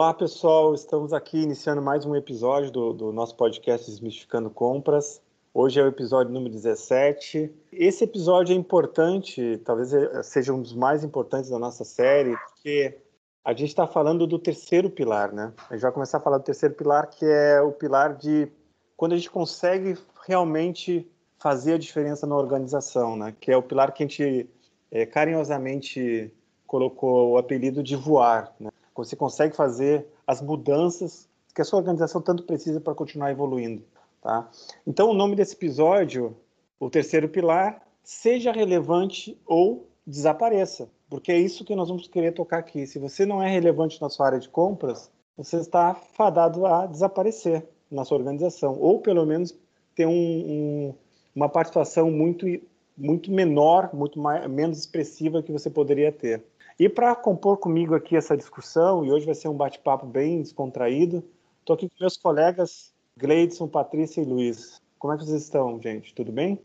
[0.00, 0.72] Olá, pessoal.
[0.72, 5.20] Estamos aqui iniciando mais um episódio do, do, nosso podcast Desmistificando Compras.
[5.52, 7.52] Hoje é o episódio número 17.
[7.70, 9.90] Esse episódio é importante, talvez
[10.24, 12.96] seja um dos mais importantes da nossa série, porque
[13.44, 15.52] a gente está falando do terceiro pilar, né?
[15.68, 18.50] A gente vai começar a falar do terceiro pilar, que é o pilar de
[18.96, 21.06] quando a gente consegue realmente
[21.38, 23.36] fazer a diferença na organização, né?
[23.38, 24.48] Que é o pilar que a gente
[24.90, 26.32] é, carinhosamente
[26.66, 28.69] colocou o apelido de voar, né?
[29.04, 33.82] Você consegue fazer as mudanças que a sua organização tanto precisa para continuar evoluindo.
[34.22, 34.48] Tá?
[34.86, 36.36] Então, o nome desse episódio,
[36.78, 42.58] o terceiro pilar, seja relevante ou desapareça, porque é isso que nós vamos querer tocar
[42.58, 42.86] aqui.
[42.86, 47.66] Se você não é relevante na sua área de compras, você está fadado a desaparecer
[47.90, 49.56] na sua organização, ou pelo menos
[49.94, 50.94] ter um, um,
[51.34, 52.46] uma participação muito,
[52.96, 56.44] muito menor, muito mais, menos expressiva que você poderia ter.
[56.80, 61.22] E para compor comigo aqui essa discussão, e hoje vai ser um bate-papo bem descontraído,
[61.58, 64.80] estou aqui com meus colegas Gleidson, Patrícia e Luiz.
[64.98, 66.14] Como é que vocês estão, gente?
[66.14, 66.58] Tudo bem?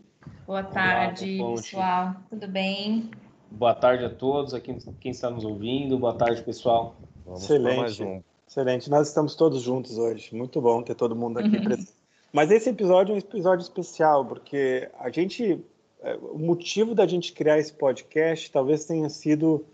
[0.47, 2.15] Boa tarde, Olá, pessoal.
[2.29, 3.11] Tudo bem?
[3.51, 5.99] Boa tarde a todos, aqui quem está nos ouvindo.
[5.99, 6.95] Boa tarde, pessoal.
[7.25, 7.77] Vamos Excelente.
[7.77, 8.21] mais um.
[8.47, 8.89] Excelente.
[8.89, 10.33] Nós estamos todos juntos hoje.
[10.33, 11.91] Muito bom ter todo mundo aqui presente.
[12.31, 15.61] Mas esse episódio é um episódio especial, porque a gente.
[16.01, 19.65] É, o motivo da gente criar esse podcast talvez tenha sido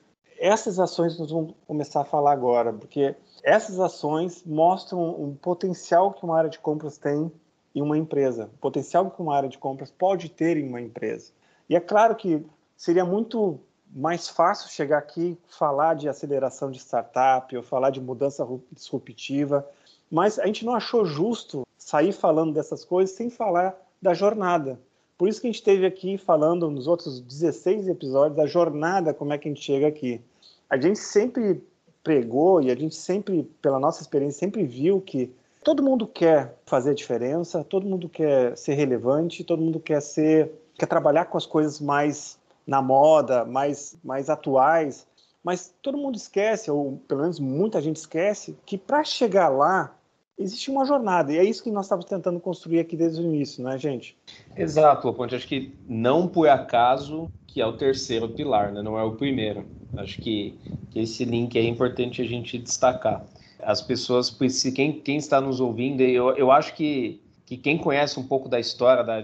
[0.42, 6.26] essas ações nós vamos começar a falar agora, porque essas ações mostram um potencial que
[6.26, 7.32] uma área de compras tem
[7.76, 11.32] em uma empresa, o potencial que uma área de compras pode ter em uma empresa.
[11.70, 12.44] E é claro que
[12.76, 13.60] seria muito
[13.94, 19.68] mais fácil chegar aqui falar de aceleração de startup ou falar de mudança disruptiva,
[20.10, 24.80] mas a gente não achou justo sair falando dessas coisas sem falar da jornada.
[25.22, 29.32] Por isso que a gente esteve aqui falando nos outros 16 episódios da jornada, como
[29.32, 30.20] é que a gente chega aqui.
[30.68, 31.64] A gente sempre
[32.04, 35.32] pregou e a gente sempre, pela nossa experiência, sempre viu que
[35.64, 40.52] todo mundo quer fazer a diferença, todo mundo quer ser relevante, todo mundo quer ser,
[40.74, 45.06] quer trabalhar com as coisas mais na moda, mais, mais atuais,
[45.44, 49.96] mas todo mundo esquece, ou pelo menos muita gente esquece, que para chegar lá
[50.38, 53.64] existe uma jornada, e é isso que nós estávamos tentando construir aqui desde o início,
[53.64, 54.18] não é, gente?
[54.56, 55.36] Exato, Ponte.
[55.36, 58.82] Acho que não por acaso que é o terceiro pilar, né?
[58.82, 59.66] não é o primeiro.
[59.98, 60.58] Acho que,
[60.90, 63.26] que esse link é importante a gente destacar.
[63.62, 64.36] As pessoas,
[64.74, 68.60] quem, quem está nos ouvindo, eu, eu acho que, que quem conhece um pouco da
[68.60, 69.22] história da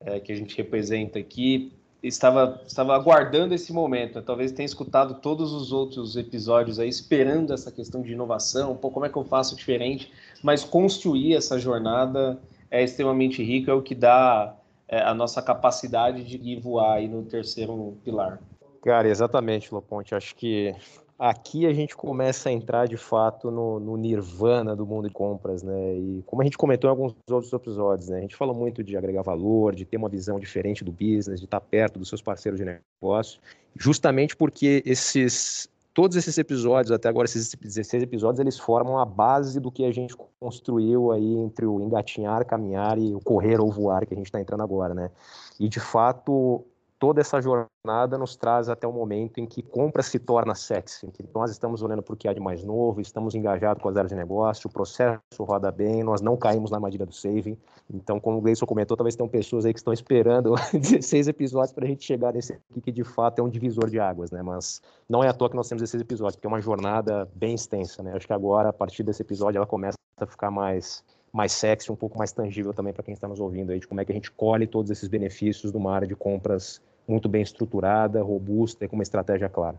[0.00, 4.22] é, que a gente representa aqui, estava, estava aguardando esse momento.
[4.22, 9.06] Talvez tenha escutado todos os outros episódios aí, esperando essa questão de inovação, pô, como
[9.06, 10.12] é que eu faço diferente,
[10.42, 12.38] mas construir essa jornada
[12.70, 14.54] é extremamente rico, é o que dá
[14.88, 18.40] é, a nossa capacidade de voar aí no terceiro pilar.
[18.82, 20.14] Cara, exatamente, Loponte.
[20.14, 20.74] Acho que
[21.18, 25.62] aqui a gente começa a entrar de fato no, no, nirvana do mundo de compras,
[25.62, 25.94] né?
[25.94, 28.18] E como a gente comentou em alguns outros episódios, né?
[28.18, 31.46] A gente fala muito de agregar valor, de ter uma visão diferente do business, de
[31.46, 33.40] estar perto dos seus parceiros de negócio,
[33.74, 39.58] justamente porque esses todos esses episódios, até agora esses 16 episódios, eles formam a base
[39.58, 44.04] do que a gente construiu aí entre o engatinhar, caminhar e o correr ou voar
[44.04, 45.10] que a gente está entrando agora, né?
[45.58, 46.62] E de fato,
[46.98, 51.10] toda essa jornada nos traz até o momento em que compra se torna sexy, em
[51.10, 53.96] que nós estamos olhando para o que há de mais novo, estamos engajados com as
[53.96, 57.56] áreas de negócio, o processo roda bem, nós não caímos na armadilha do saving.
[57.92, 61.84] Então, como o Gleison comentou, talvez tenham pessoas aí que estão esperando 16 episódios para
[61.84, 64.42] a gente chegar nesse aqui que de fato é um divisor de águas, né?
[64.42, 67.54] Mas não é à toa que nós temos esses episódios, porque é uma jornada bem
[67.54, 68.12] extensa, né?
[68.14, 71.04] Acho que agora, a partir desse episódio, ela começa a ficar mais
[71.36, 74.00] mais sexy, um pouco mais tangível também para quem está nos ouvindo aí, de como
[74.00, 77.42] é que a gente colhe todos esses benefícios de uma área de compras muito bem
[77.42, 79.76] estruturada, robusta e com uma estratégia clara.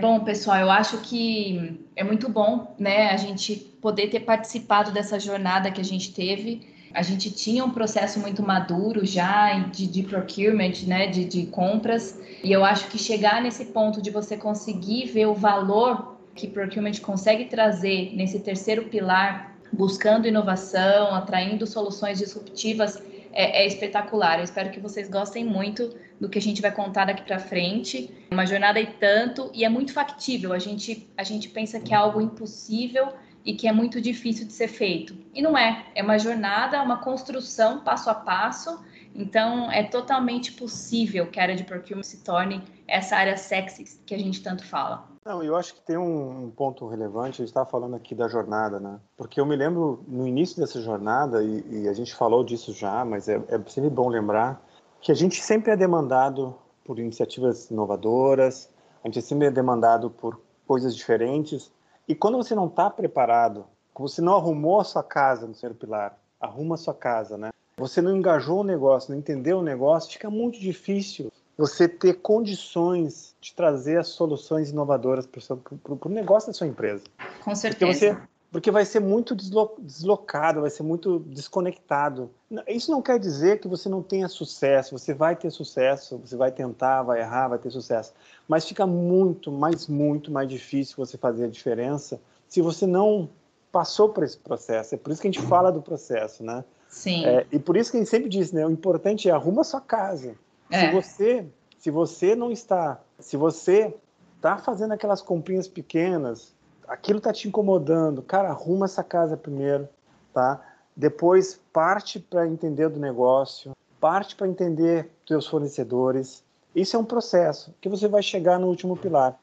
[0.00, 5.18] Bom, pessoal, eu acho que é muito bom, né, a gente poder ter participado dessa
[5.20, 6.66] jornada que a gente teve.
[6.94, 12.18] A gente tinha um processo muito maduro já de, de procurement, né, de, de compras,
[12.42, 16.98] e eu acho que chegar nesse ponto de você conseguir ver o valor que procurement
[17.02, 23.02] consegue trazer nesse terceiro pilar, buscando inovação, atraindo soluções disruptivas,
[23.32, 24.38] é, é espetacular.
[24.38, 28.10] Eu espero que vocês gostem muito do que a gente vai contar daqui para frente.
[28.30, 30.52] Uma jornada e tanto, e é muito factível.
[30.52, 33.08] A gente, a gente pensa que é algo impossível
[33.44, 35.16] e que é muito difícil de ser feito.
[35.34, 35.86] E não é.
[35.94, 38.84] É uma jornada, uma construção passo a passo.
[39.14, 44.14] Então, é totalmente possível que a área de procurement se torne essa área sexy que
[44.14, 45.09] a gente tanto fala.
[45.24, 48.80] Não, eu acho que tem um ponto relevante, a gente está falando aqui da jornada,
[48.80, 48.98] né?
[49.18, 53.04] Porque eu me lembro no início dessa jornada, e, e a gente falou disso já,
[53.04, 54.64] mas é, é sempre bom lembrar,
[54.98, 58.70] que a gente sempre é demandado por iniciativas inovadoras,
[59.04, 61.70] a gente sempre é demandado por coisas diferentes,
[62.08, 66.18] E quando você não está preparado, você não arrumou a sua casa no terceiro pilar,
[66.40, 67.50] arruma a sua casa, né?
[67.76, 71.30] Você não engajou o negócio, não entendeu o negócio, fica muito difícil
[71.60, 75.42] você ter condições de trazer as soluções inovadoras para
[75.90, 77.04] o negócio da sua empresa.
[77.44, 77.92] Com certeza.
[77.92, 82.30] Porque, você, porque vai ser muito deslocado, vai ser muito desconectado.
[82.66, 86.50] Isso não quer dizer que você não tenha sucesso, você vai ter sucesso, você vai
[86.50, 88.14] tentar, vai errar, vai ter sucesso.
[88.48, 92.18] Mas fica muito, mais, muito mais difícil você fazer a diferença
[92.48, 93.28] se você não
[93.70, 94.94] passou por esse processo.
[94.94, 96.64] É por isso que a gente fala do processo, né?
[96.88, 97.26] Sim.
[97.26, 98.66] É, e por isso que a gente sempre diz, né?
[98.66, 100.34] O importante é arruma a sua casa.
[100.70, 100.86] É.
[100.86, 101.46] Se você,
[101.78, 103.94] se você não está, se você
[104.36, 106.54] está fazendo aquelas comprinhas pequenas,
[106.88, 109.88] aquilo está te incomodando, cara, arruma essa casa primeiro,
[110.32, 110.60] tá?
[110.96, 116.42] Depois parte para entender do negócio, parte para entender seus fornecedores.
[116.74, 119.38] Isso é um processo que você vai chegar no último pilar.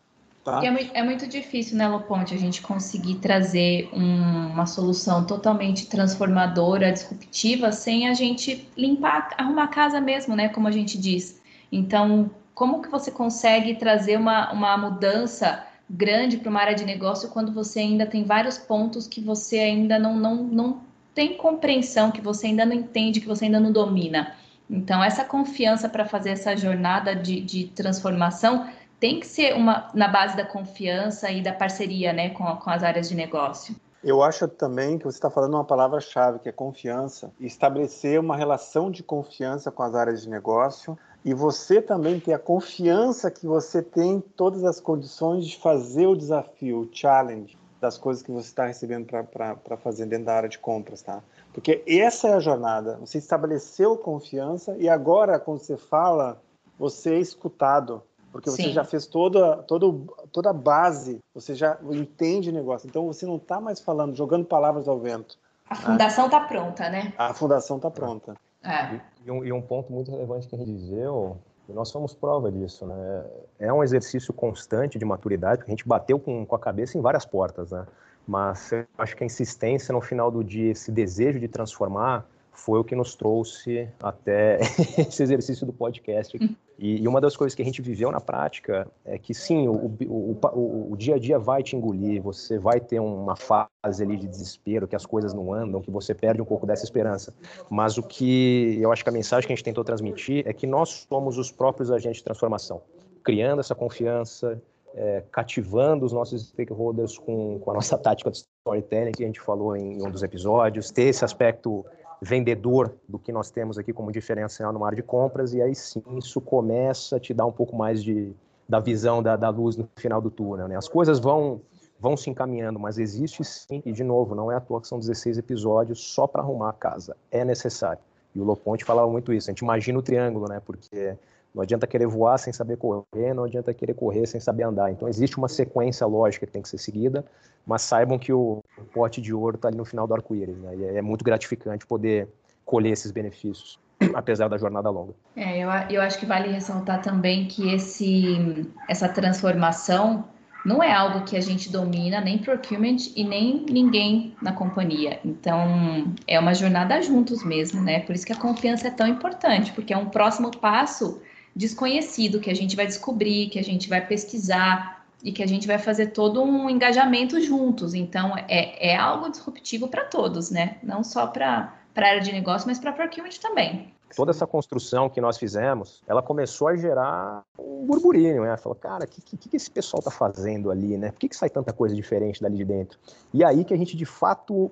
[0.47, 0.63] Tá?
[0.63, 5.87] É, muito, é, muito difícil, né, Loponte, a gente conseguir trazer um, uma solução totalmente
[5.87, 11.41] transformadora, disruptiva, sem a gente limpar, arrumar a casa mesmo, né, como a gente diz.
[11.69, 17.27] Então, como que você consegue trazer uma, uma mudança grande para uma área de negócio
[17.27, 20.81] quando você ainda tem vários pontos que você ainda não, não, não
[21.13, 24.33] tem compreensão, que você ainda não entende, que você ainda não domina?
[24.69, 28.65] Então, essa confiança para fazer essa jornada de, de transformação
[28.99, 32.83] tem que ser uma na base da confiança e da parceria né, com, com as
[32.83, 33.75] áreas de negócio.
[34.03, 37.31] Eu acho também que você está falando uma palavra-chave, que é confiança.
[37.39, 42.39] Estabelecer uma relação de confiança com as áreas de negócio e você também ter a
[42.39, 48.23] confiança que você tem todas as condições de fazer o desafio, o challenge das coisas
[48.23, 51.21] que você está recebendo para fazer dentro da área de compras, tá?
[51.53, 52.97] Porque essa é a jornada.
[52.97, 56.41] Você estabeleceu confiança e agora, quando você fala,
[56.79, 58.01] você é escutado
[58.31, 58.73] porque você Sim.
[58.73, 59.85] já fez toda, toda,
[60.31, 62.87] toda a base, você já entende o negócio.
[62.87, 65.37] Então você não está mais falando, jogando palavras ao vento.
[65.69, 67.13] A fundação está pronta, né?
[67.17, 68.35] A fundação está pronta.
[68.63, 68.99] É.
[69.25, 71.37] E, um, e, um, ponto muito relevante que a gente dizeu,
[71.67, 73.25] e nós somos prova disso, né?
[73.59, 77.01] É um exercício constante de maturidade, porque a gente bateu com, com a cabeça em
[77.01, 77.85] várias portas, né?
[78.27, 82.79] Mas eu acho que a insistência no final do dia, esse desejo de transformar, foi
[82.79, 84.59] o que nos trouxe até
[84.97, 86.37] esse exercício do podcast.
[86.77, 89.73] E, e, uma das coisas que a gente viveu na prática é que sim, o,
[89.73, 94.15] o, o, o, dia a dia vai te engolir, você vai ter uma fase ali
[94.15, 97.33] de desespero, que as coisas não andam, que você perde um pouco dessa esperança.
[97.69, 100.67] Mas o que eu acho que a mensagem que a gente tentou transmitir é que
[100.67, 102.81] nós somos os próprios agentes de transformação,
[103.23, 104.61] criando essa confiança,
[104.93, 109.39] é, cativando os nossos stakeholders com, com a nossa tática de storytelling que a gente
[109.39, 111.83] falou em um dos episódios, ter esse aspecto
[112.21, 116.03] vendedor do que nós temos aqui como diferencial no área de compras, e aí sim
[116.17, 118.33] isso começa a te dar um pouco mais de,
[118.67, 120.67] da visão da, da luz no final do túnel.
[120.67, 120.75] Né?
[120.75, 121.61] As coisas vão,
[121.99, 124.99] vão se encaminhando, mas existe sim, e de novo, não é à toa que são
[124.99, 128.01] 16 episódios só para arrumar a casa, é necessário.
[128.33, 130.61] E o Loponte falava muito isso, a gente imagina o triângulo, né?
[130.65, 131.15] porque
[131.57, 134.91] não adianta querer voar sem saber correr, não adianta querer correr sem saber andar.
[134.91, 137.25] Então existe uma sequência lógica que tem que ser seguida,
[137.65, 138.63] mas saibam que o
[138.93, 140.75] pote de ouro está ali no final do arco-íris, né?
[140.75, 142.27] E é muito gratificante poder
[142.63, 143.79] colher esses benefícios,
[144.13, 145.15] apesar da jornada longa.
[145.35, 150.25] É, eu, eu acho que vale ressaltar também que esse, essa transformação
[150.63, 155.19] não é algo que a gente domina, nem procurement e nem ninguém na companhia.
[155.25, 158.01] Então, é uma jornada juntos mesmo, né?
[158.01, 161.19] Por isso que a confiança é tão importante, porque é um próximo passo
[161.57, 165.65] desconhecido que a gente vai descobrir, que a gente vai pesquisar e que a gente
[165.65, 167.95] vai fazer todo um engajamento juntos.
[167.95, 170.77] Então, é, é algo disruptivo para todos, né?
[170.83, 173.91] Não só para a área de negócio, mas para procurement também.
[174.15, 178.55] Toda essa construção que nós fizemos, ela começou a gerar um burburinho, né?
[178.55, 181.11] Falou, cara, o que, que, que, esse pessoal está fazendo ali, né?
[181.11, 182.99] Por que, que sai tanta coisa diferente dali de dentro?
[183.33, 184.71] E aí que a gente, de fato,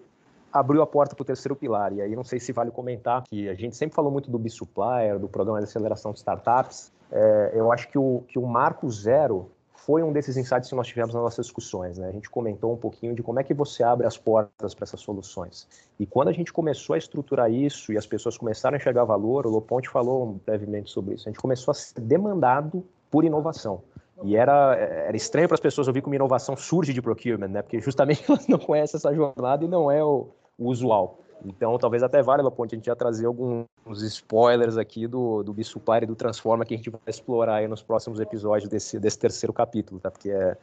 [0.55, 1.91] abriu a porta para o terceiro pilar.
[1.91, 5.19] E aí não sei se vale comentar que a gente sempre falou muito do B-Supplier,
[5.19, 6.93] do programa de aceleração de startups.
[7.11, 10.87] É, eu acho que o, que o marco zero foi um desses insights que nós
[10.87, 11.97] tivemos nas nossas discussões.
[11.97, 12.07] Né?
[12.07, 15.01] A gente comentou um pouquinho de como é que você abre as portas para essas
[15.01, 15.67] soluções.
[15.99, 19.45] E quando a gente começou a estruturar isso e as pessoas começaram a enxergar valor,
[19.45, 23.83] o Loponte falou brevemente sobre isso, a gente começou a ser demandado por inovação.
[24.23, 27.61] E era, era estranho para as pessoas ouvir como inovação surge de procurement, né?
[27.61, 31.19] porque justamente elas não conhecem essa jornada e não é o, usual.
[31.43, 33.67] Então, talvez até valha, Ponte, a gente já trazer alguns
[34.03, 37.81] spoilers aqui do, do Bisupar e do Transforma que a gente vai explorar aí nos
[37.81, 40.09] próximos episódios desse, desse terceiro capítulo, tá?
[40.09, 40.57] Porque é,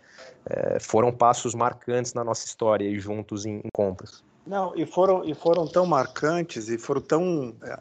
[0.46, 4.24] é, foram passos marcantes na nossa história e juntos em, em, compras.
[4.44, 7.54] Não, e foram, e foram tão marcantes e foram tão.
[7.62, 7.78] É,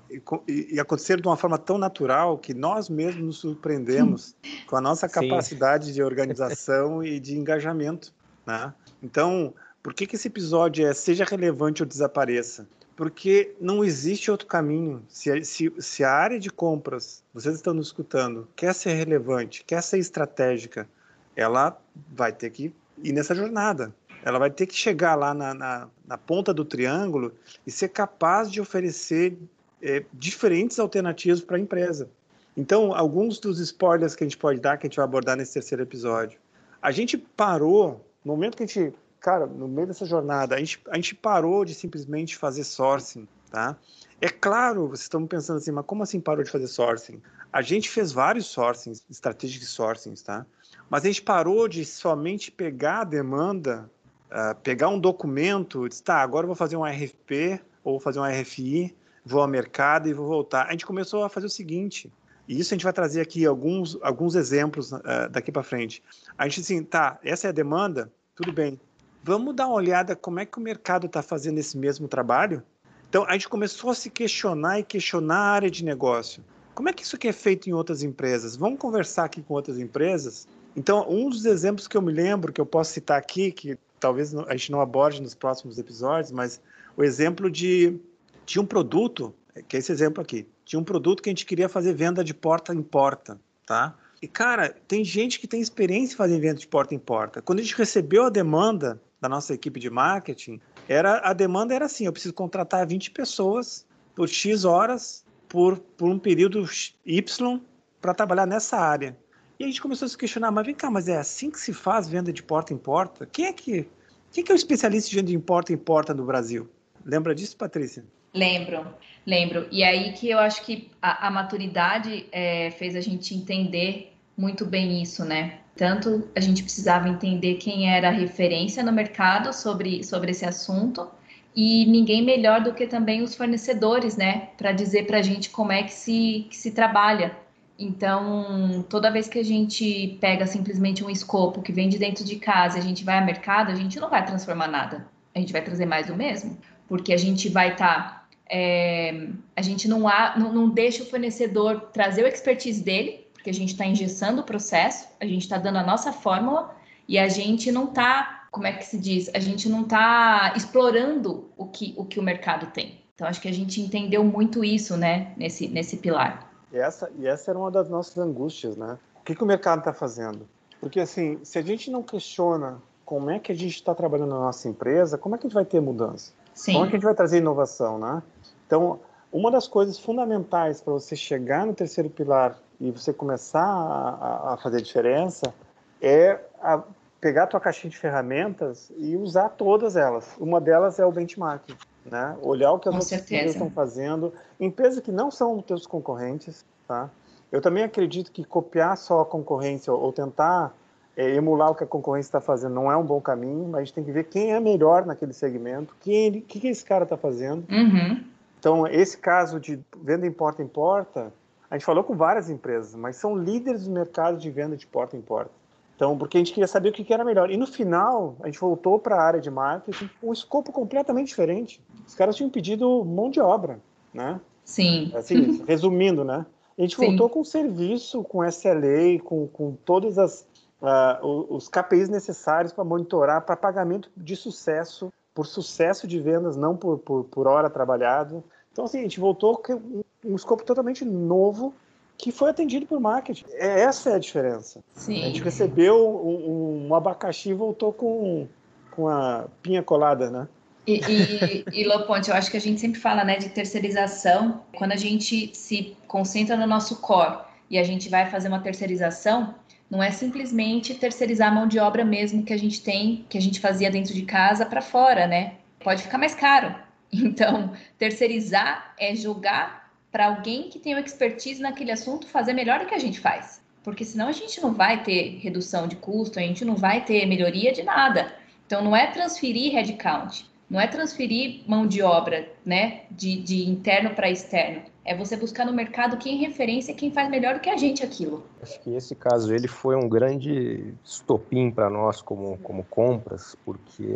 [0.47, 4.35] e, e aconteceram de uma forma tão natural que nós mesmos nos surpreendemos
[4.67, 5.93] com a nossa capacidade Sim.
[5.93, 8.13] de organização e de engajamento
[8.45, 8.71] Né?
[9.01, 12.67] Então, por que, que esse episódio é seja relevante ou desapareça?
[12.95, 15.03] Porque não existe outro caminho.
[15.09, 19.81] Se, se, se a área de compras, vocês estão nos escutando, quer ser relevante, quer
[19.81, 20.87] ser estratégica,
[21.35, 21.81] ela
[22.13, 23.93] vai ter que ir nessa jornada.
[24.23, 27.33] Ela vai ter que chegar lá na, na, na ponta do triângulo
[27.65, 29.35] e ser capaz de oferecer
[29.81, 32.07] é, diferentes alternativas para a empresa.
[32.55, 35.53] Então, alguns dos spoilers que a gente pode dar, que a gente vai abordar nesse
[35.53, 36.39] terceiro episódio.
[36.81, 40.81] A gente parou, no momento que a gente, cara, no meio dessa jornada, a gente,
[40.89, 43.77] a gente parou de simplesmente fazer sourcing, tá?
[44.19, 47.21] É claro, vocês estão pensando assim, mas como assim parou de fazer sourcing?
[47.53, 50.45] A gente fez vários sourcings, strategic sourcings, tá?
[50.89, 53.89] Mas a gente parou de somente pegar a demanda,
[54.31, 58.19] uh, pegar um documento, dizer, tá, agora eu vou fazer um RFP ou vou fazer
[58.19, 60.67] um RFI, vou ao mercado e vou voltar.
[60.67, 62.11] A gente começou a fazer o seguinte,
[62.47, 66.01] e isso a gente vai trazer aqui alguns, alguns exemplos uh, daqui para frente.
[66.35, 68.79] A gente assim, tá, essa é a demanda, tudo bem.
[69.23, 72.63] Vamos dar uma olhada como é que o mercado está fazendo esse mesmo trabalho?
[73.07, 76.43] Então a gente começou a se questionar e questionar a área de negócio.
[76.73, 78.55] Como é que isso aqui é feito em outras empresas?
[78.55, 80.47] Vamos conversar aqui com outras empresas?
[80.75, 84.33] Então, um dos exemplos que eu me lembro, que eu posso citar aqui, que talvez
[84.33, 86.59] a gente não aborde nos próximos episódios, mas
[86.97, 87.99] o exemplo de,
[88.45, 89.35] de um produto,
[89.67, 90.47] que é esse exemplo aqui.
[90.65, 93.95] Tinha um produto que a gente queria fazer venda de porta em porta, tá?
[94.21, 97.41] E, cara, tem gente que tem experiência em fazer venda de porta em porta.
[97.41, 100.59] Quando a gente recebeu a demanda da nossa equipe de marketing,
[100.89, 103.85] era a demanda era assim, eu preciso contratar 20 pessoas
[104.15, 106.67] por X horas, por, por um período
[107.05, 107.61] Y,
[108.01, 109.15] para trabalhar nessa área.
[109.59, 111.71] E a gente começou a se questionar, mas vem cá, mas é assim que se
[111.71, 113.27] faz venda de porta em porta?
[113.31, 113.87] Quem é que,
[114.31, 116.67] quem é, que é o especialista de venda de porta em porta no Brasil?
[117.05, 118.03] Lembra disso, Patrícia?
[118.33, 118.87] Lembro,
[119.25, 119.67] lembro.
[119.71, 124.65] E aí que eu acho que a, a maturidade é, fez a gente entender muito
[124.65, 125.60] bem isso, né?
[125.75, 131.09] Tanto a gente precisava entender quem era a referência no mercado sobre, sobre esse assunto,
[131.55, 134.49] e ninguém melhor do que também os fornecedores, né?
[134.57, 137.35] Para dizer para a gente como é que se, que se trabalha.
[137.77, 142.35] Então, toda vez que a gente pega simplesmente um escopo que vem de dentro de
[142.35, 145.07] casa a gente vai ao mercado, a gente não vai transformar nada.
[145.33, 146.57] A gente vai trazer mais do mesmo.
[146.87, 148.21] Porque a gente vai estar tá
[148.53, 153.49] é, a gente não, há, não, não, deixa o fornecedor trazer o expertise dele, porque
[153.49, 156.75] a gente está engessando o processo, a gente está dando a nossa fórmula
[157.07, 159.31] e a gente não está, como é que se diz?
[159.33, 163.01] A gente não está explorando o que, o que o mercado tem.
[163.15, 166.51] Então, acho que a gente entendeu muito isso, né, nesse, nesse pilar.
[166.71, 168.99] E essa, e essa era uma das nossas angústias, né?
[169.19, 170.47] O que, que o mercado está fazendo?
[170.79, 174.39] Porque, assim, se a gente não questiona como é que a gente está trabalhando na
[174.39, 176.31] nossa empresa, como é que a gente vai ter mudança?
[176.53, 176.73] Sim.
[176.73, 178.21] Como é que a gente vai trazer inovação, né?
[178.67, 178.99] Então,
[179.31, 184.57] uma das coisas fundamentais para você chegar no terceiro pilar e você começar a, a
[184.57, 185.53] fazer diferença
[186.01, 186.81] é a
[187.21, 190.35] pegar a tua caixinha de ferramentas e usar todas elas.
[190.39, 192.35] Uma delas é o benchmarking, né?
[192.41, 193.35] Olhar o que as Com outras certeza.
[193.35, 197.09] empresas estão fazendo, empresas que não são teus concorrentes, tá?
[197.51, 200.73] Eu também acredito que copiar só a concorrência ou tentar
[201.15, 203.83] é, emular o que a concorrência está fazendo não é um bom caminho, mas a
[203.83, 207.03] gente tem que ver quem é melhor naquele segmento, quem, o que, que esse cara
[207.03, 208.31] está fazendo, uhum.
[208.61, 211.33] Então, esse caso de venda em porta em porta,
[211.71, 215.15] a gente falou com várias empresas, mas são líderes do mercado de venda de porta
[215.15, 215.51] em porta.
[215.95, 217.49] Então, porque a gente queria saber o que era melhor.
[217.49, 221.27] E no final, a gente voltou para a área de marketing com um escopo completamente
[221.27, 221.81] diferente.
[222.05, 223.79] Os caras tinham pedido mão de obra,
[224.13, 224.41] né?
[224.65, 225.11] Sim.
[225.15, 226.45] Assim, resumindo, né?
[226.77, 227.05] A gente Sim.
[227.05, 230.45] voltou com serviço, com SLA, com, com todos as,
[230.81, 236.75] uh, os KPIs necessários para monitorar, para pagamento de sucesso por sucesso de vendas, não
[236.75, 238.43] por, por, por hora trabalhado.
[238.71, 241.73] Então, assim, a gente voltou com um, escopo totalmente novo
[242.17, 243.45] que foi atendido por marketing.
[243.53, 244.83] É, essa é a diferença.
[244.93, 245.23] Sim.
[245.23, 248.47] A gente recebeu um, um abacaxi e voltou com,
[248.91, 250.47] com a pinha colada, né?
[250.85, 254.61] E, e, e Loponte, eu acho que a gente sempre fala né, de terceirização.
[254.75, 259.55] Quando a gente se concentra no nosso core e a gente vai fazer uma terceirização,
[259.89, 263.41] não é simplesmente terceirizar a mão de obra mesmo que a gente tem, que a
[263.41, 265.55] gente fazia dentro de casa para fora, né?
[265.83, 266.73] Pode ficar mais caro.
[267.13, 272.95] Então, terceirizar é jogar para alguém que tem expertise naquele assunto fazer melhor do que
[272.95, 273.61] a gente faz.
[273.83, 277.25] Porque senão a gente não vai ter redução de custo, a gente não vai ter
[277.25, 278.33] melhoria de nada.
[278.65, 284.11] Então, não é transferir headcount, não é transferir mão de obra, né, de, de interno
[284.11, 284.83] para externo.
[285.03, 288.45] É você buscar no mercado quem referência, quem faz melhor do que a gente aquilo.
[288.61, 294.15] Acho que esse caso ele foi um grande estopim para nós como, como compras, porque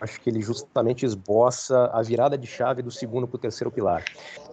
[0.00, 4.04] acho que ele justamente esboça a virada de chave do segundo para o terceiro pilar.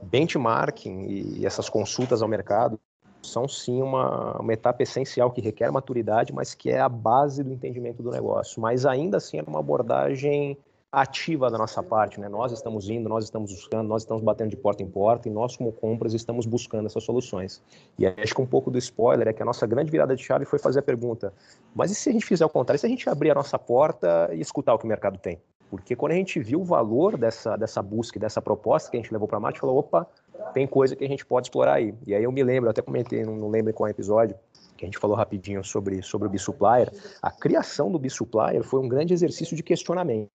[0.01, 2.79] Benchmarking e essas consultas ao mercado
[3.21, 7.53] são sim uma, uma etapa essencial que requer maturidade, mas que é a base do
[7.53, 8.61] entendimento do negócio.
[8.61, 10.57] Mas ainda assim é uma abordagem
[10.93, 12.29] ativa da nossa parte, né?
[12.29, 15.57] Nós estamos indo, nós estamos buscando, nós estamos batendo de porta em porta e nós
[15.57, 17.63] como compras estamos buscando essas soluções.
[17.97, 20.45] E acho que um pouco do spoiler é que a nossa grande virada de chave
[20.45, 21.33] foi fazer a pergunta:
[21.73, 22.77] mas e se a gente fizer o contrário?
[22.77, 25.41] E se a gente abrir a nossa porta e escutar o que o mercado tem?
[25.67, 29.11] Porque quando a gente viu o valor dessa, dessa busca, dessa proposta que a gente
[29.11, 30.07] levou para a Marte, falou: opa,
[30.53, 31.95] tem coisa que a gente pode explorar aí.
[32.05, 34.37] E aí eu me lembro, eu até comentei, não, não lembro qual episódio,
[34.77, 36.93] que a gente falou rapidinho sobre, sobre o B-Supplier.
[37.19, 40.29] A criação do B-Supplier foi um grande exercício de questionamento.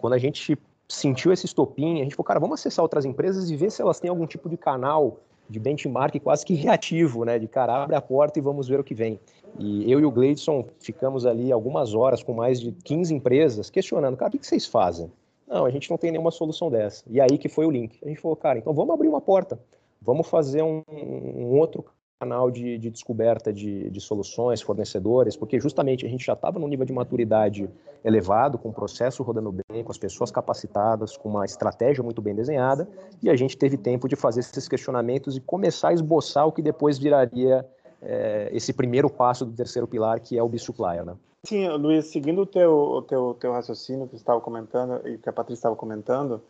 [0.00, 3.56] Quando a gente sentiu esse estopim, a gente falou, cara, vamos acessar outras empresas e
[3.56, 7.38] ver se elas têm algum tipo de canal de benchmark quase que reativo, né?
[7.38, 9.20] De cara, abre a porta e vamos ver o que vem.
[9.58, 14.16] E eu e o Gleidson ficamos ali algumas horas com mais de 15 empresas questionando,
[14.16, 15.10] cara, o que vocês fazem?
[15.46, 17.04] Não, a gente não tem nenhuma solução dessa.
[17.08, 17.98] E aí que foi o link.
[18.02, 19.60] A gente falou, cara, então vamos abrir uma porta.
[20.00, 21.84] Vamos fazer um, um outro
[22.22, 26.68] canal de, de descoberta de, de, soluções, fornecedores, porque justamente a gente já estava num
[26.68, 27.68] nível de maturidade
[28.04, 32.32] elevado, com o processo rodando bem, com as pessoas capacitadas, com uma estratégia muito bem
[32.32, 32.88] desenhada,
[33.20, 36.62] e a gente teve tempo de fazer esses questionamentos e começar a esboçar o que
[36.62, 37.66] depois viraria
[38.00, 41.04] é, esse primeiro passo do terceiro pilar, que é o B-Supplier.
[41.04, 41.16] Né?
[41.44, 45.28] Sim, Luiz, seguindo o teu, o teu, teu raciocínio que você estava comentando e que
[45.28, 46.40] a Patrícia estava comentando,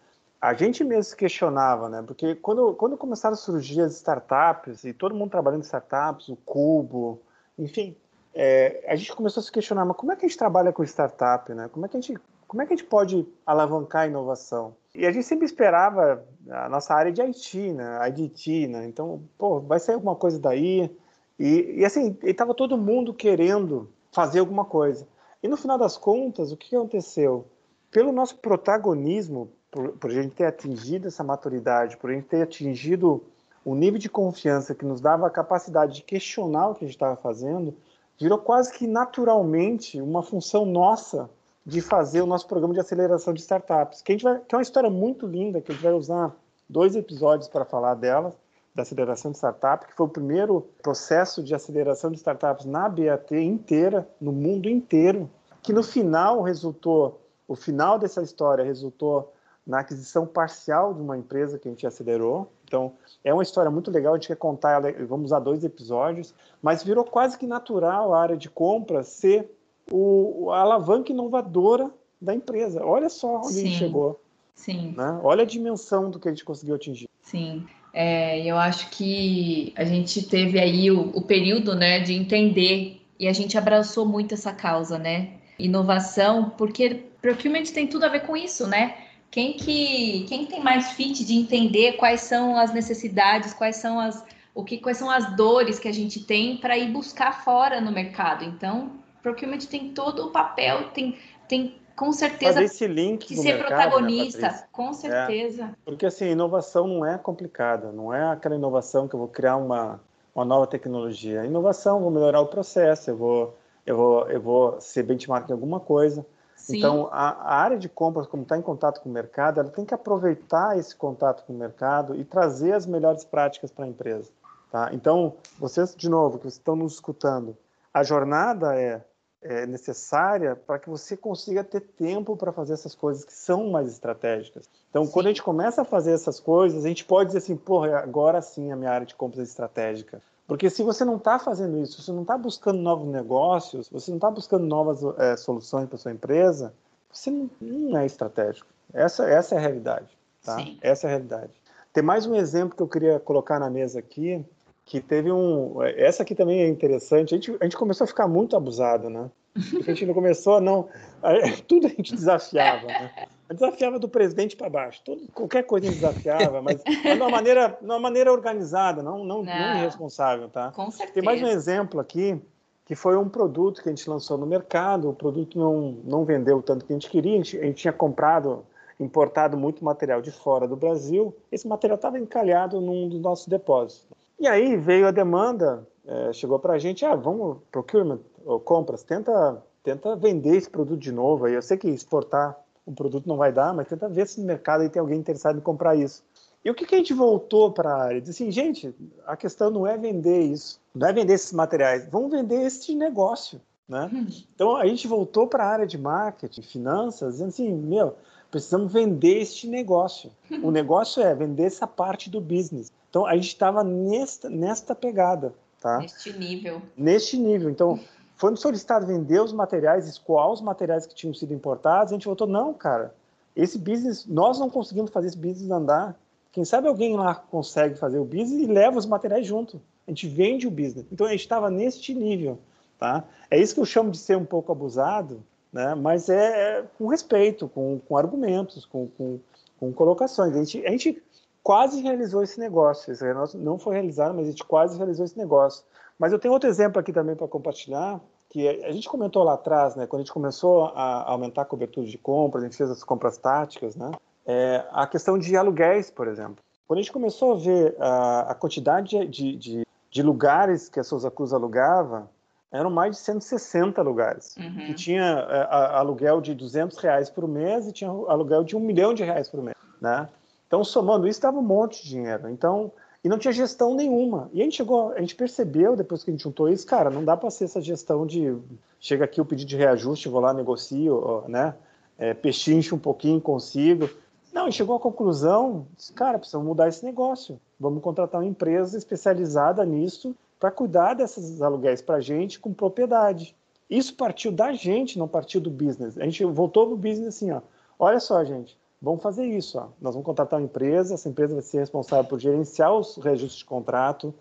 [0.42, 2.02] a gente mesmo se questionava, né?
[2.04, 6.34] Porque quando, quando começaram a surgir as startups e todo mundo trabalhando em startups, o
[6.34, 7.22] Cubo,
[7.56, 7.96] enfim,
[8.34, 10.82] é, a gente começou a se questionar, mas como é que a gente trabalha com
[10.82, 11.68] startup, né?
[11.72, 14.74] Como é que a gente, como é que a gente pode alavancar a inovação?
[14.92, 18.08] E a gente sempre esperava a nossa área de IT, né?
[18.08, 18.84] IDT, né?
[18.88, 20.90] Então, pô, vai sair alguma coisa daí.
[21.38, 25.06] E, e assim, estava todo mundo querendo fazer alguma coisa.
[25.40, 27.46] E no final das contas, o que aconteceu?
[27.92, 32.42] Pelo nosso protagonismo por, por a gente ter atingido essa maturidade, por a gente ter
[32.42, 33.24] atingido
[33.64, 36.96] o nível de confiança que nos dava a capacidade de questionar o que a gente
[36.96, 37.74] estava fazendo,
[38.20, 41.28] virou quase que naturalmente uma função nossa
[41.64, 44.58] de fazer o nosso programa de aceleração de startups, que, a gente vai, que é
[44.58, 46.36] uma história muito linda, que a gente vai usar
[46.68, 48.34] dois episódios para falar dela,
[48.74, 53.30] da aceleração de startup, que foi o primeiro processo de aceleração de startups na BAT
[53.32, 55.30] inteira, no mundo inteiro,
[55.62, 59.32] que no final resultou, o final dessa história resultou
[59.66, 62.50] na aquisição parcial de uma empresa que a gente acelerou.
[62.64, 62.92] Então,
[63.24, 67.04] é uma história muito legal, a gente quer contar vamos usar dois episódios, mas virou
[67.04, 69.50] quase que natural a área de compra ser
[69.90, 72.84] o, a alavanca inovadora da empresa.
[72.84, 73.60] Olha só onde Sim.
[73.60, 74.20] a gente chegou.
[74.54, 74.94] Sim.
[74.96, 75.20] Né?
[75.22, 77.08] Olha a dimensão do que a gente conseguiu atingir.
[77.20, 77.66] Sim.
[77.92, 83.28] É, eu acho que a gente teve aí o, o período né, de entender e
[83.28, 85.34] a gente abraçou muito essa causa, né?
[85.58, 88.96] Inovação, porque procurement tem tudo a ver com isso, né?
[89.32, 94.22] Quem que quem tem mais fit de entender quais são as necessidades, quais são as
[94.54, 97.90] o que quais são as dores que a gente tem para ir buscar fora no
[97.90, 98.44] mercado.
[98.44, 98.92] Então,
[99.22, 101.16] procurement tem todo o papel, tem
[101.48, 105.64] tem com certeza Fazer esse link que ser mercado, né, protagonista, né, com certeza.
[105.64, 109.56] É, porque assim, inovação não é complicada, não é aquela inovação que eu vou criar
[109.56, 109.98] uma
[110.34, 111.44] uma nova tecnologia.
[111.44, 115.80] Inovação, vou melhorar o processo, eu vou eu vou eu vou ser benchmark em alguma
[115.80, 116.26] coisa
[116.62, 116.78] Sim.
[116.78, 119.84] Então, a, a, área de compras, como está em contato com o mercado, ela tem
[119.84, 124.30] que aproveitar esse contato com o mercado e trazer as melhores práticas para a empresa.
[124.70, 124.90] Tá?
[124.92, 127.56] Então, vocês, de novo, que estão nos escutando,
[127.92, 129.04] a jornada é,
[129.42, 133.88] é necessária para que você consiga ter tempo para fazer essas coisas que são mais
[133.88, 134.70] estratégicas.
[134.88, 135.10] Então, sim.
[135.10, 138.40] quando a gente começa a fazer essas coisas, a gente pode dizer assim, porra, agora
[138.40, 140.22] sim a minha área de compras é estratégica.
[140.52, 144.18] Porque se você não está fazendo isso, você não está buscando novos negócios, você não
[144.18, 146.74] está buscando novas é, soluções para sua empresa,
[147.10, 148.68] você não, não, é estratégico.
[148.92, 150.08] Essa, essa é a realidade.
[150.44, 150.58] Tá?
[150.58, 150.76] Sim.
[150.82, 151.52] Essa é a realidade.
[151.90, 154.44] Tem mais um exemplo que eu queria colocar na mesa aqui,
[154.84, 155.82] que teve um.
[155.82, 157.34] Essa aqui também é interessante.
[157.34, 159.30] A gente, a gente começou a ficar muito abusado, né?
[159.54, 160.86] Porque a gente não começou, não.
[161.66, 163.10] Tudo a gente desafiava, né?
[163.52, 165.02] Desafiava do presidente para baixo.
[165.04, 169.42] Tudo, qualquer coisa desafiava, mas, mas de uma maneira, de uma maneira organizada, não, não,
[169.42, 169.44] não.
[169.44, 170.70] não irresponsável, tá?
[170.72, 171.14] Com certeza.
[171.14, 172.40] Tem mais um exemplo aqui,
[172.84, 176.60] que foi um produto que a gente lançou no mercado, o produto não, não vendeu
[176.62, 178.64] tanto que a gente queria, a gente, a gente tinha comprado,
[178.98, 184.06] importado muito material de fora do Brasil, esse material estava encalhado num dos nossos depósitos.
[184.38, 189.02] E aí veio a demanda, é, chegou para a gente, ah, vamos, procurement, ou compras,
[189.02, 191.44] tenta, tenta vender esse produto de novo.
[191.44, 194.46] Aí eu sei que exportar o produto não vai dar, mas tenta ver se no
[194.46, 196.22] mercado aí tem alguém interessado em comprar isso.
[196.64, 198.20] E o que, que a gente voltou para a área?
[198.20, 198.94] Diz assim, gente,
[199.26, 203.60] a questão não é vender isso, não é vender esses materiais, vamos vender este negócio.
[203.88, 204.08] Né?
[204.12, 204.26] Hum.
[204.54, 208.16] Então a gente voltou para a área de marketing, finanças, dizendo assim, meu,
[208.50, 210.30] precisamos vender este negócio.
[210.62, 212.92] O negócio é vender essa parte do business.
[213.10, 215.52] Então a gente estava nesta, nesta pegada.
[215.80, 215.98] Tá?
[215.98, 216.80] Neste nível.
[216.96, 217.68] Neste nível.
[217.68, 217.98] Então,
[218.36, 222.12] foi solicitado vender os materiais, escoar os materiais que tinham sido importados.
[222.12, 223.14] A gente voltou, não, cara,
[223.54, 226.16] esse business, nós não conseguimos fazer esse business andar.
[226.50, 229.80] Quem sabe alguém lá consegue fazer o business e leva os materiais junto.
[230.06, 231.06] A gente vende o business.
[231.10, 232.58] Então, a gente estava neste nível.
[232.98, 233.24] Tá?
[233.50, 235.42] É isso que eu chamo de ser um pouco abusado,
[235.72, 235.94] né?
[235.94, 239.40] mas é, é com respeito, com, com argumentos, com, com,
[239.78, 240.54] com, colocações.
[240.54, 241.22] A gente, a gente
[241.62, 243.12] quase realizou esse negócio.
[243.12, 245.84] Esse negócio não foi realizado, mas a gente quase realizou esse negócio.
[246.22, 249.96] Mas eu tenho outro exemplo aqui também para compartilhar, que a gente comentou lá atrás,
[249.96, 253.02] né, quando a gente começou a aumentar a cobertura de compras, a gente fez as
[253.02, 254.12] compras táticas, né,
[254.46, 256.58] é, a questão de aluguéis, por exemplo.
[256.86, 261.02] Quando a gente começou a ver a, a quantidade de, de, de, lugares que a
[261.02, 262.30] Souza Cruz alugava,
[262.70, 264.86] eram mais de 160 lugares, uhum.
[264.86, 268.80] que tinha é, a, aluguel de 200 reais por mês e tinha aluguel de um
[268.80, 270.28] milhão de reais por mês, né?
[270.68, 272.48] Então, somando isso, dava um monte de dinheiro.
[272.48, 272.92] Então,
[273.24, 274.50] e não tinha gestão nenhuma.
[274.52, 277.24] E a gente chegou, a gente percebeu depois que a gente juntou isso, cara, não
[277.24, 278.56] dá para ser essa gestão de
[278.98, 281.74] chega aqui o pedido de reajuste, vou lá negocio, né?
[282.18, 284.08] É, pechincho um pouquinho, consigo.
[284.52, 287.58] Não, e chegou à conclusão, disse, cara, precisamos mudar esse negócio.
[287.80, 293.56] Vamos contratar uma empresa especializada nisso para cuidar desses aluguéis para a gente com propriedade.
[293.90, 296.16] Isso partiu da gente, não partiu do business.
[296.18, 297.60] A gente voltou para o business assim, ó.
[297.98, 299.78] Olha só, gente, vamos fazer isso.
[299.78, 299.88] Ó.
[300.00, 303.64] Nós vamos contratar uma empresa, essa empresa vai ser responsável por gerenciar os reajustes de
[303.64, 304.32] contrato,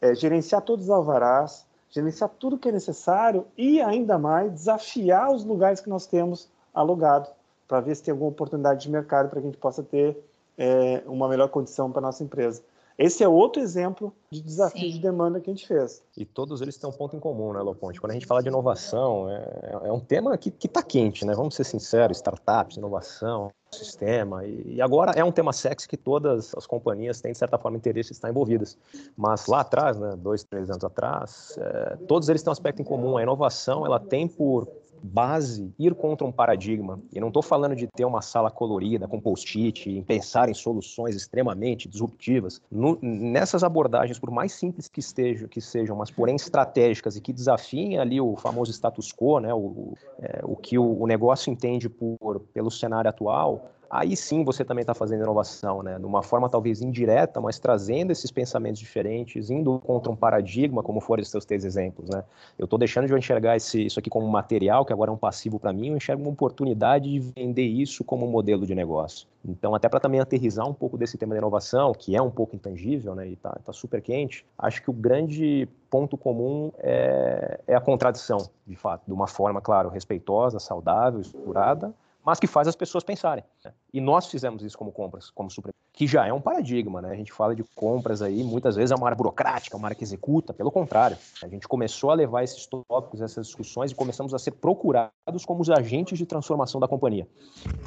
[0.00, 5.44] é, gerenciar todos os alvarás, gerenciar tudo que é necessário e, ainda mais, desafiar os
[5.44, 7.30] lugares que nós temos alugados
[7.66, 10.16] para ver se tem alguma oportunidade de mercado para que a gente possa ter
[10.58, 12.62] é, uma melhor condição para a nossa empresa.
[13.00, 14.90] Esse é outro exemplo de desafio Sim.
[14.90, 16.02] de demanda que a gente fez.
[16.14, 17.98] E todos eles têm um ponto em comum, né, Loponte?
[17.98, 21.34] Quando a gente fala de inovação, é, é um tema que está quente, né?
[21.34, 24.44] Vamos ser sinceros, startups, inovação, sistema.
[24.44, 27.78] E, e, agora é um tema sexy que todas as companhias têm, de certa forma,
[27.78, 28.76] interesse em estar envolvidas.
[29.16, 32.84] Mas lá atrás, né, dois, três anos atrás, é, todos eles têm um aspecto em
[32.84, 33.16] comum.
[33.16, 34.68] A inovação ela tem por
[35.02, 37.00] base ir contra um paradigma.
[37.12, 41.14] E não estou falando de ter uma sala colorida com post-it, em pensar em soluções
[41.14, 42.60] extremamente disruptivas.
[42.70, 47.32] No, nessas abordagens, por mais simples que, estejam, que sejam, mas porém estratégicas e que
[47.32, 51.88] desafiem ali o famoso status quo, né, o, é, o que o, o negócio entende
[51.88, 55.98] por, pelo cenário atual, aí sim você também está fazendo inovação, né?
[55.98, 61.00] De uma forma talvez indireta, mas trazendo esses pensamentos diferentes, indo contra um paradigma, como
[61.00, 62.22] foram os seus três exemplos, né?
[62.56, 65.58] Eu estou deixando de enxergar esse, isso aqui como material, que agora é um passivo
[65.58, 69.26] para mim, eu enxergo uma oportunidade de vender isso como um modelo de negócio.
[69.44, 72.54] Então, até para também aterrizar um pouco desse tema da inovação, que é um pouco
[72.54, 73.26] intangível, né?
[73.26, 78.48] E está tá super quente, acho que o grande ponto comum é, é a contradição,
[78.64, 81.92] de fato, de uma forma, claro, respeitosa, saudável, estruturada,
[82.30, 83.42] mas que faz as pessoas pensarem.
[83.64, 83.72] Né?
[83.92, 87.10] E nós fizemos isso como compras, como Supremo, que já é um paradigma, né?
[87.10, 90.04] A gente fala de compras aí, muitas vezes é uma área burocrática, uma área que
[90.04, 91.18] executa, pelo contrário.
[91.42, 95.60] A gente começou a levar esses tópicos, essas discussões e começamos a ser procurados como
[95.60, 97.26] os agentes de transformação da companhia.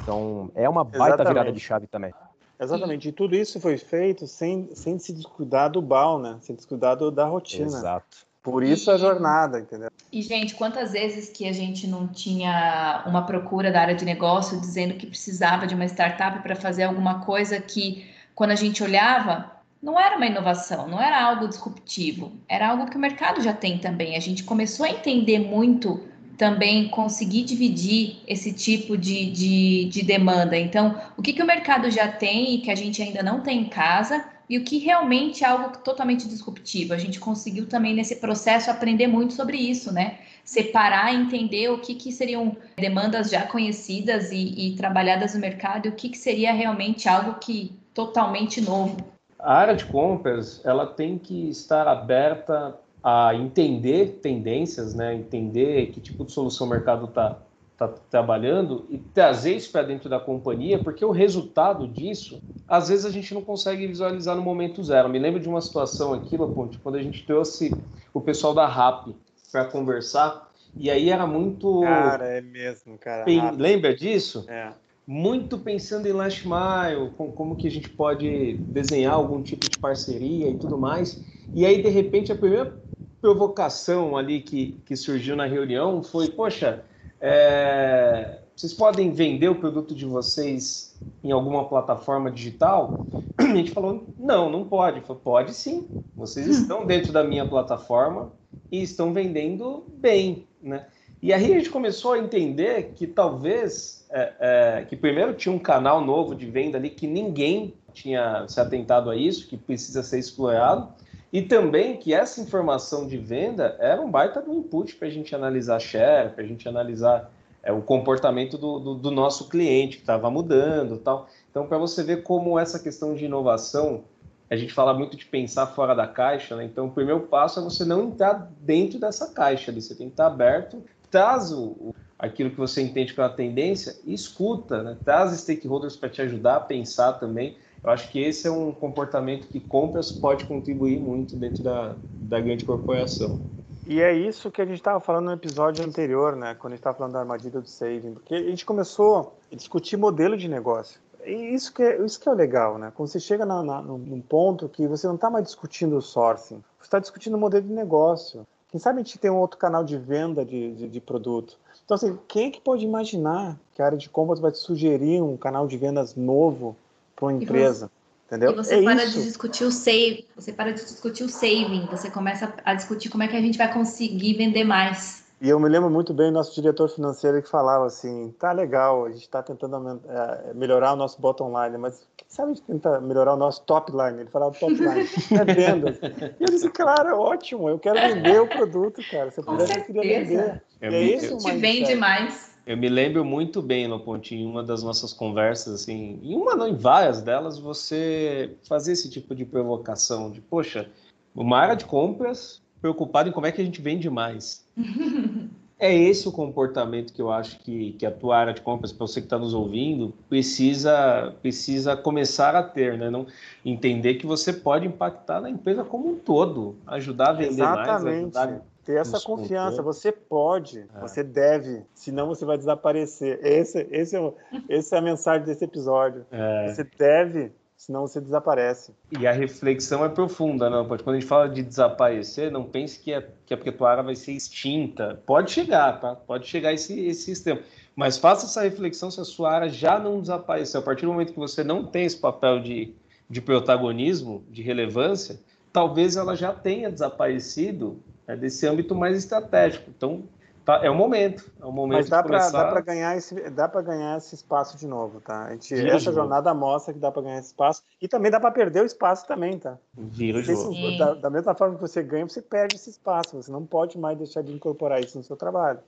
[0.02, 1.28] Então, é uma baita Exatamente.
[1.28, 2.12] virada de chave também.
[2.60, 6.38] Exatamente, e tudo isso foi feito sem, sem se descuidar do BAL, né?
[6.42, 7.66] Sem descuidar da rotina.
[7.66, 8.26] Exato.
[8.44, 9.90] Por isso e, a jornada, entendeu?
[10.12, 14.60] E, gente, quantas vezes que a gente não tinha uma procura da área de negócio
[14.60, 19.50] dizendo que precisava de uma startup para fazer alguma coisa que, quando a gente olhava,
[19.82, 23.78] não era uma inovação, não era algo disruptivo, era algo que o mercado já tem
[23.78, 24.14] também.
[24.14, 30.54] A gente começou a entender muito também conseguir dividir esse tipo de, de, de demanda.
[30.58, 33.60] Então, o que, que o mercado já tem e que a gente ainda não tem
[33.60, 36.92] em casa e o que realmente é algo totalmente disruptivo.
[36.92, 40.18] A gente conseguiu também nesse processo aprender muito sobre isso, né?
[40.44, 45.88] Separar, entender o que, que seriam demandas já conhecidas e, e trabalhadas no mercado e
[45.88, 48.96] o que, que seria realmente algo que totalmente novo.
[49.38, 55.14] A área de compras ela tem que estar aberta a entender tendências, né?
[55.14, 57.38] Entender que tipo de solução o mercado está
[57.74, 63.04] está trabalhando e trazer isso para dentro da companhia, porque o resultado disso, às vezes
[63.04, 65.08] a gente não consegue visualizar no momento zero.
[65.08, 67.74] Me lembro de uma situação aqui, Laponte, quando a gente trouxe
[68.12, 69.08] o pessoal da RAP
[69.50, 71.80] para conversar, e aí era muito.
[71.82, 73.24] Cara, é mesmo, cara.
[73.56, 74.44] Lembra disso?
[74.48, 74.72] É.
[75.06, 79.78] Muito pensando em last mile, com, como que a gente pode desenhar algum tipo de
[79.78, 81.22] parceria e tudo mais.
[81.54, 82.72] E aí, de repente, a primeira
[83.20, 86.82] provocação ali que, que surgiu na reunião foi: poxa,
[87.26, 93.06] é, vocês podem vender o produto de vocês em alguma plataforma digital?
[93.40, 95.00] A gente falou, não, não pode.
[95.00, 95.88] Falei, pode sim.
[96.14, 98.30] Vocês estão dentro da minha plataforma
[98.70, 100.84] e estão vendendo bem, né?
[101.22, 105.58] E aí a gente começou a entender que talvez, é, é, que primeiro tinha um
[105.58, 110.18] canal novo de venda ali que ninguém tinha se atentado a isso, que precisa ser
[110.18, 110.92] explorado.
[111.34, 115.34] E também que essa informação de venda era um baita do input para a gente
[115.34, 117.28] analisar share, para a gente analisar
[117.60, 121.28] é, o comportamento do, do, do nosso cliente que estava mudando tal.
[121.50, 124.04] Então, para você ver como essa questão de inovação,
[124.48, 126.66] a gente fala muito de pensar fora da caixa, né?
[126.66, 130.12] Então, o primeiro passo é você não entrar dentro dessa caixa ali, você tem que
[130.12, 134.96] estar aberto, traz o, aquilo que você entende pela tendência escuta, né?
[135.04, 137.56] traz stakeholders para te ajudar a pensar também.
[137.84, 142.40] Eu acho que esse é um comportamento que compras pode contribuir muito dentro da, da
[142.40, 143.38] grande corporação.
[143.86, 146.54] E é isso que a gente estava falando no episódio anterior, né?
[146.54, 149.98] Quando a gente estava falando da armadilha do saving, porque a gente começou a discutir
[149.98, 150.98] modelo de negócio.
[151.26, 152.90] E isso que é, isso que é legal, né?
[152.94, 156.64] Quando você chega na, na, num ponto que você não está mais discutindo o sourcing,
[156.78, 158.46] você está discutindo o modelo de negócio.
[158.70, 161.58] Quem sabe a gente tem um outro canal de venda de, de, de produto.
[161.84, 165.22] Então, assim, quem é que pode imaginar que a área de compras vai te sugerir
[165.22, 166.74] um canal de vendas novo
[167.14, 167.86] para uma empresa.
[167.86, 168.52] Você, entendeu?
[168.52, 169.18] E você é para isso.
[169.18, 173.22] de discutir o save, você para de discutir o saving, você começa a discutir como
[173.22, 175.24] é que a gente vai conseguir vender mais.
[175.40, 179.04] E eu me lembro muito bem do nosso diretor financeiro que falava assim: tá legal,
[179.04, 182.64] a gente está tentando é, melhorar o nosso bottom line, mas quem sabe a gente
[182.64, 184.20] tenta melhorar o nosso top line?
[184.20, 185.00] Ele falava top line,
[185.32, 185.98] é vendas.
[186.40, 189.30] E eu disse: claro, é ótimo, eu quero vender o produto, cara.
[189.30, 190.62] Se eu pudesse, eu queria vender.
[190.80, 192.53] É e é isso, a gente vende mais.
[192.66, 196.56] Eu me lembro muito bem, no pontinho, em uma das nossas conversas, assim, em uma
[196.56, 200.88] não, em várias delas, você fazia esse tipo de provocação, de, poxa,
[201.34, 204.66] uma área de compras preocupada em como é que a gente vende mais.
[205.78, 209.06] é esse o comportamento que eu acho que, que a tua área de compras, para
[209.06, 213.10] você que está nos ouvindo, precisa, precisa começar a ter, né?
[213.10, 213.26] Não,
[213.64, 218.04] entender que você pode impactar na empresa como um todo, ajudar a vender Exatamente.
[218.04, 219.82] mais, ajudar ter essa confiança.
[219.82, 221.00] Você pode, é.
[221.00, 223.38] você deve, senão você vai desaparecer.
[223.42, 224.32] Esse, esse é,
[224.68, 226.26] essa é a mensagem desse episódio.
[226.30, 226.68] É.
[226.68, 228.94] Você deve, senão você desaparece.
[229.18, 230.86] E a reflexão é profunda, não?
[230.86, 234.32] Quando a gente fala de desaparecer, não pense que, é, que a pecuária vai ser
[234.32, 235.20] extinta.
[235.26, 236.14] Pode chegar, tá?
[236.14, 237.60] Pode chegar esse, esse sistema.
[237.96, 240.80] Mas faça essa reflexão se a sua área já não desapareceu.
[240.80, 242.94] A partir do momento que você não tem esse papel de,
[243.30, 245.38] de protagonismo, de relevância,
[245.72, 249.90] talvez ela já tenha desaparecido é desse âmbito mais estratégico.
[249.96, 250.24] Então,
[250.64, 252.80] tá, é o momento, é o momento Mas dá para começar...
[252.80, 255.44] ganhar esse dá para ganhar esse espaço de novo, tá?
[255.44, 258.50] A gente, essa jornada mostra que dá para ganhar esse espaço e também dá para
[258.50, 259.78] perder o espaço também, tá?
[259.96, 263.36] Vira o Da, da mesma forma que você ganha, você perde esse espaço.
[263.36, 265.80] Você não pode mais deixar de incorporar isso no seu trabalho.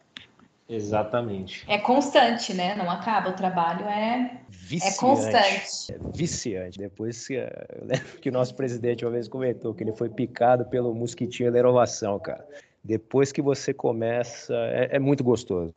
[0.69, 1.65] Exatamente.
[1.69, 2.75] É constante, né?
[2.75, 3.31] Não acaba.
[3.31, 4.95] O trabalho é, viciante.
[4.95, 5.93] é constante.
[5.93, 6.79] É viciante.
[6.79, 7.47] Depois que, eu
[7.87, 11.61] lembro que o nosso presidente uma vez comentou que ele foi picado pelo mosquitinho da
[11.61, 12.45] inovação, cara.
[12.83, 15.73] Depois que você começa, é, é muito gostoso.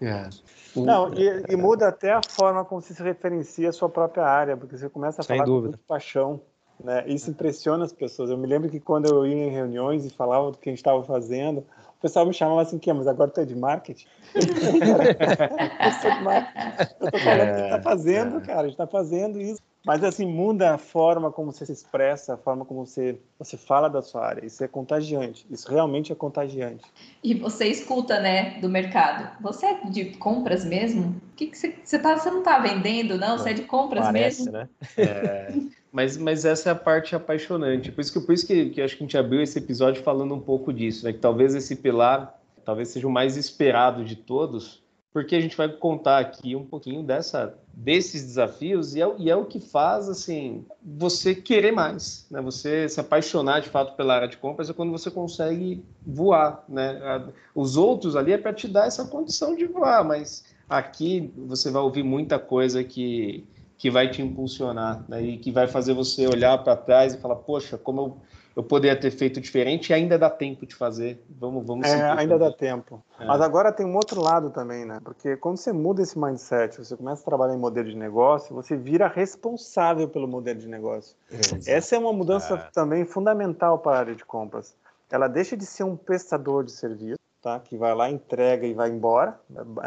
[0.00, 0.28] É.
[0.76, 4.56] Não, e, e, muda até a forma como você se referencia a sua própria área,
[4.56, 5.78] porque você começa a Sem falar dúvida.
[5.78, 6.40] com paixão.
[6.82, 7.04] Né?
[7.06, 8.30] Isso impressiona as pessoas.
[8.30, 10.78] Eu me lembro que quando eu ia em reuniões e falava do que a gente
[10.78, 11.64] estava fazendo,
[12.04, 14.06] pessoal me chamava assim, que mas agora tu é de marketing?
[14.36, 16.94] eu sou de marketing.
[17.00, 18.40] Eu tô falando é, que está fazendo, é.
[18.42, 19.62] cara, a gente está fazendo isso.
[19.84, 23.88] Mas assim, muda a forma como você se expressa, a forma como você, você fala
[23.88, 24.44] da sua área.
[24.44, 25.46] Isso é contagiante.
[25.50, 26.84] Isso realmente é contagiante.
[27.22, 29.30] E você escuta, né, do mercado.
[29.42, 31.20] Você é de compras mesmo?
[31.32, 33.36] O que, que você, você, tá, você não está vendendo, não?
[33.36, 34.52] Você é de compras Parece, mesmo?
[34.52, 34.68] Né?
[34.96, 35.52] É,
[35.92, 37.92] mas, mas essa é a parte apaixonante.
[37.92, 40.34] Por isso que, por isso que, que acho que a gente abriu esse episódio falando
[40.34, 41.12] um pouco disso, né?
[41.12, 44.82] Que talvez esse pilar talvez seja o mais esperado de todos,
[45.14, 49.36] porque a gente vai contar aqui um pouquinho dessa, desses desafios e é, e é,
[49.36, 52.42] o que faz assim você querer mais, né?
[52.42, 57.30] Você se apaixonar de fato pela área de compras é quando você consegue voar, né?
[57.54, 61.80] Os outros ali é para te dar essa condição de voar, mas aqui você vai
[61.80, 63.46] ouvir muita coisa que
[63.78, 65.22] que vai te impulsionar né?
[65.22, 68.16] e que vai fazer você olhar para trás e falar, poxa, como eu
[68.56, 71.20] eu poderia ter feito diferente e ainda dá tempo de fazer.
[71.28, 71.88] Vamos, vamos.
[71.88, 73.02] É, ainda dá tempo.
[73.18, 73.24] É.
[73.24, 75.00] Mas agora tem um outro lado também, né?
[75.02, 78.76] Porque quando você muda esse mindset, você começa a trabalhar em modelo de negócio, você
[78.76, 81.16] vira responsável pelo modelo de negócio.
[81.30, 81.62] Exato.
[81.66, 82.70] Essa é uma mudança é.
[82.72, 84.76] também fundamental para a área de compras.
[85.10, 87.58] Ela deixa de ser um prestador de serviço, tá?
[87.58, 89.38] Que vai lá, entrega e vai embora,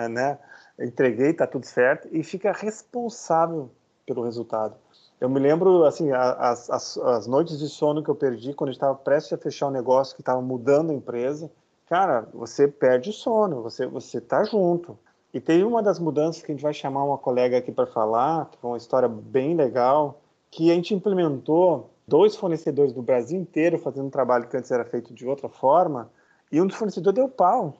[0.09, 0.37] né?
[0.79, 3.71] Entreguei, tá tudo certo, e fica responsável
[4.05, 4.75] pelo resultado.
[5.19, 8.93] Eu me lembro, assim, as, as, as noites de sono que eu perdi quando estava
[8.93, 11.49] prestes a fechar um negócio que estava mudando a empresa.
[11.89, 14.97] Cara, você perde o sono, você você tá junto.
[15.33, 18.49] E tem uma das mudanças que a gente vai chamar uma colega aqui para falar,
[18.49, 23.77] que foi uma história bem legal, que a gente implementou dois fornecedores do Brasil inteiro
[23.77, 26.09] fazendo um trabalho que antes era feito de outra forma,
[26.51, 27.73] e um dos fornecedores deu pau.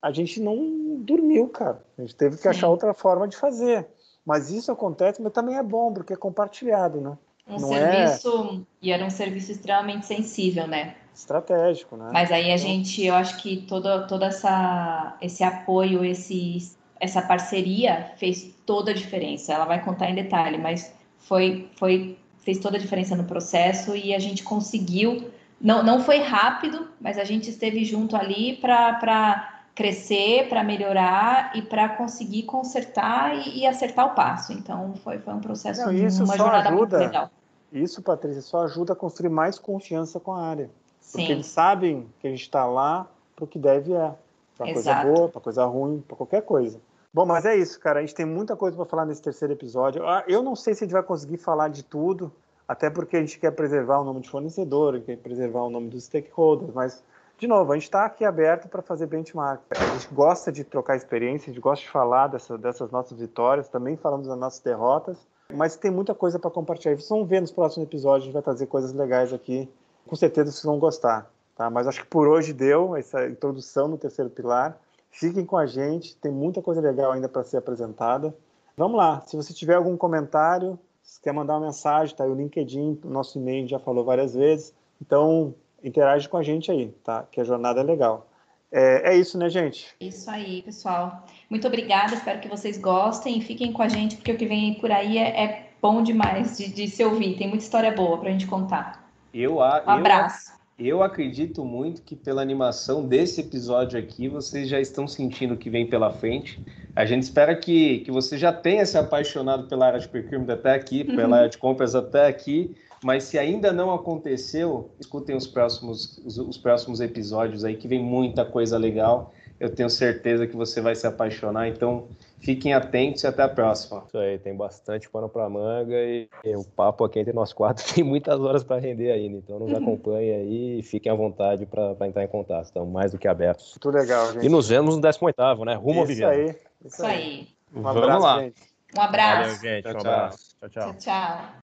[0.00, 1.84] A gente não dormiu, cara.
[1.98, 2.48] A gente teve que Sim.
[2.48, 3.86] achar outra forma de fazer.
[4.24, 7.16] Mas isso acontece, mas também é bom, porque é compartilhado, né?
[7.48, 8.86] um não serviço é...
[8.86, 10.94] e era um serviço extremamente sensível, né?
[11.14, 12.10] Estratégico, né?
[12.12, 12.58] Mas aí a então...
[12.58, 18.94] gente, eu acho que todo, toda essa esse apoio, esse essa parceria fez toda a
[18.94, 19.52] diferença.
[19.52, 24.14] Ela vai contar em detalhe, mas foi foi fez toda a diferença no processo e
[24.14, 25.30] a gente conseguiu.
[25.60, 31.62] Não, não foi rápido, mas a gente esteve junto ali para crescer, para melhorar e
[31.62, 34.52] para conseguir consertar e, e, acertar o passo.
[34.52, 37.30] Então foi, foi um processo, não, uma jornada ajuda, muito legal.
[37.72, 40.70] Isso, Patrícia, só ajuda a construir mais confiança com a área.
[41.10, 41.32] Porque Sim.
[41.32, 44.14] eles sabem que a gente está lá para o que deve é.
[44.56, 46.80] Para coisa boa, para coisa ruim, para qualquer coisa.
[47.12, 47.98] Bom, mas é isso, cara.
[47.98, 50.06] A gente tem muita coisa para falar nesse terceiro episódio.
[50.06, 52.32] Ah, eu não sei se a gente vai conseguir falar de tudo,
[52.66, 56.04] até porque a gente quer preservar o nome de fornecedor, quer preservar o nome dos
[56.04, 57.02] stakeholders, mas
[57.38, 59.60] de novo, a gente está aqui aberto para fazer benchmark.
[59.70, 63.68] A gente gosta de trocar experiência, a gente gosta de falar dessa, dessas nossas vitórias,
[63.68, 65.18] também falamos das nossas derrotas,
[65.52, 66.94] mas tem muita coisa para compartilhar.
[66.94, 69.68] Vocês vão ver nos próximos episódios, a gente vai trazer coisas legais aqui.
[70.06, 71.30] Com certeza vocês vão gostar.
[71.56, 71.68] Tá?
[71.70, 74.78] Mas acho que por hoje deu essa introdução no terceiro pilar.
[75.10, 78.34] Fiquem com a gente, tem muita coisa legal ainda para ser apresentada.
[78.76, 82.34] Vamos lá, se você tiver algum comentário, se quer mandar uma mensagem, tá aí o
[82.34, 84.74] LinkedIn, nosso e-mail já falou várias vezes.
[85.00, 87.26] Então, interage com a gente aí, tá?
[87.30, 88.26] Que a jornada é legal.
[88.72, 89.86] É, é, isso, né, gente?
[90.00, 91.24] Isso aí, pessoal.
[91.48, 94.74] Muito obrigada, espero que vocês gostem e fiquem com a gente, porque o que vem
[94.74, 97.36] por aí é, é bom demais de, de, se ouvir.
[97.36, 99.08] Tem muita história boa para a gente contar.
[99.32, 100.52] Eu, um abraço.
[100.76, 105.56] Eu, eu acredito muito que pela animação desse episódio aqui, vocês já estão sentindo o
[105.56, 106.60] que vem pela frente.
[106.96, 110.74] A gente espera que, que você já tenha se apaixonado pela área de procurement até
[110.74, 111.34] aqui, pela uhum.
[111.34, 116.56] área de compras até aqui mas se ainda não aconteceu, escutem os próximos, os, os,
[116.56, 119.34] próximos episódios aí, que vem muita coisa legal.
[119.60, 121.68] Eu tenho certeza que você vai se apaixonar.
[121.68, 122.08] Então,
[122.40, 124.04] fiquem atentos e até a próxima.
[124.06, 127.84] Isso aí, tem bastante pano para manga e, e, o papo aqui entre nós quatro
[127.94, 129.36] tem muitas horas para render ainda.
[129.36, 132.64] Então, nos acompanhem aí e fiquem à vontade para entrar em contato.
[132.64, 133.72] Estamos mais do que abertos.
[133.72, 134.46] Muito legal, gente.
[134.46, 135.74] E nos vemos no 18, né?
[135.74, 137.48] Rumo isso ao Aí, isso, isso aí.
[137.76, 138.40] Um abraço, Vamos lá.
[138.40, 138.62] Gente.
[138.96, 139.40] Um abraço.
[139.42, 139.82] Valeu, gente.
[139.82, 140.56] Tchau, um abraço.
[140.58, 140.94] Tchau, tchau.
[140.94, 141.64] tchau, tchau.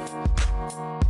[0.00, 0.39] Thank
[0.70, 1.00] We'll